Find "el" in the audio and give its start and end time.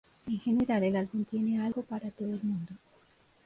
0.83-0.95, 2.33-2.41